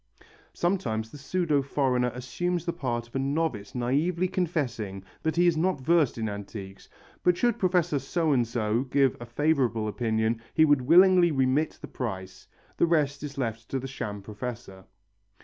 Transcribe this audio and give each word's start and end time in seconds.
Sometimes 0.55 1.11
the 1.11 1.17
pseudo 1.19 1.61
foreigner 1.61 2.09
assumes 2.15 2.65
the 2.65 2.73
part 2.73 3.07
of 3.07 3.15
a 3.15 3.19
novice 3.19 3.75
naively 3.75 4.27
confessing 4.27 5.03
that 5.21 5.35
he 5.35 5.45
is 5.45 5.55
not 5.55 5.79
versed 5.79 6.17
in 6.17 6.27
antiques, 6.27 6.89
but 7.21 7.37
should 7.37 7.59
Professor 7.59 7.99
So 7.99 8.31
and 8.31 8.47
so 8.47 8.85
give 8.85 9.15
a 9.19 9.27
favourable 9.27 9.87
opinion 9.87 10.41
he 10.55 10.65
would 10.65 10.81
willingly 10.81 11.29
remit 11.31 11.77
the 11.79 11.87
price. 11.87 12.47
The 12.77 12.87
rest 12.87 13.21
is 13.21 13.37
left 13.37 13.69
to 13.69 13.77
the 13.77 13.85
sham 13.87 14.23
professor. 14.23 14.85